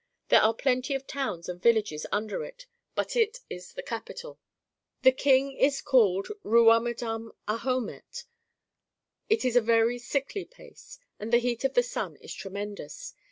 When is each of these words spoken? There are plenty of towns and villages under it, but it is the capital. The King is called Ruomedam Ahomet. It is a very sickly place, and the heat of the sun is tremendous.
There 0.29 0.41
are 0.41 0.55
plenty 0.55 0.95
of 0.95 1.05
towns 1.05 1.47
and 1.47 1.61
villages 1.61 2.07
under 2.11 2.43
it, 2.43 2.65
but 2.95 3.15
it 3.15 3.41
is 3.51 3.73
the 3.73 3.83
capital. 3.83 4.39
The 5.03 5.11
King 5.11 5.51
is 5.55 5.79
called 5.79 6.29
Ruomedam 6.43 7.29
Ahomet. 7.47 8.23
It 9.29 9.45
is 9.45 9.55
a 9.55 9.61
very 9.61 9.99
sickly 9.99 10.43
place, 10.45 10.97
and 11.19 11.31
the 11.31 11.37
heat 11.37 11.63
of 11.65 11.75
the 11.75 11.83
sun 11.83 12.15
is 12.15 12.33
tremendous. 12.33 13.13